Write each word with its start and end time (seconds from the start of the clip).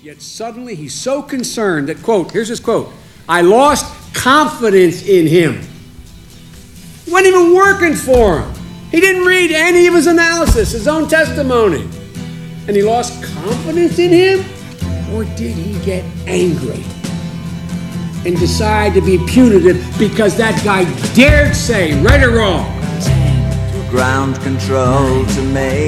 Yet 0.00 0.22
suddenly 0.22 0.76
he's 0.76 0.94
so 0.94 1.22
concerned 1.22 1.88
that, 1.88 2.00
quote, 2.04 2.30
here's 2.30 2.46
his 2.46 2.60
quote, 2.60 2.92
I 3.28 3.40
lost 3.40 3.84
confidence 4.14 5.02
in 5.02 5.26
him. 5.26 5.60
Wasn't 7.08 7.26
even 7.26 7.52
working 7.52 7.94
for 7.96 8.42
him. 8.42 8.54
He 8.92 9.00
didn't 9.00 9.24
read 9.24 9.50
any 9.50 9.88
of 9.88 9.94
his 9.94 10.06
analysis, 10.06 10.70
his 10.70 10.86
own 10.86 11.08
testimony. 11.08 11.82
And 12.68 12.76
he 12.76 12.82
lost 12.82 13.24
confidence 13.24 13.98
in 13.98 14.12
him? 14.12 14.44
Or 15.12 15.24
did 15.36 15.56
he 15.56 15.84
get 15.84 16.04
angry 16.28 16.84
and 18.24 18.38
decide 18.38 18.94
to 18.94 19.00
be 19.00 19.18
punitive 19.26 19.84
because 19.98 20.36
that 20.36 20.62
guy 20.64 20.84
dared 21.14 21.56
say, 21.56 22.00
right 22.02 22.22
or 22.22 22.30
wrong? 22.36 22.66
To 23.02 23.90
ground 23.90 24.36
control 24.42 25.26
to 25.26 25.42
Major 25.42 25.87